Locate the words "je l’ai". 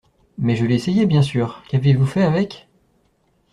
0.55-0.73